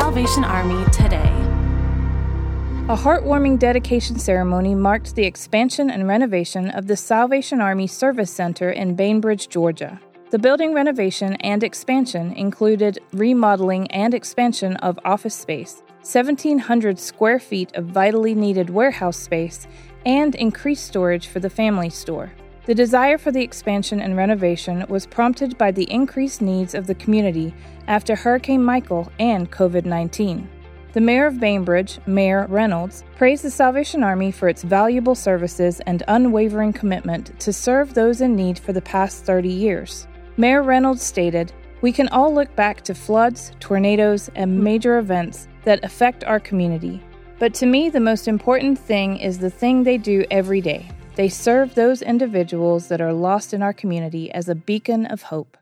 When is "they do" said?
49.84-50.26